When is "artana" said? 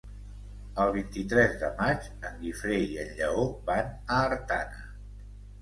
4.33-4.83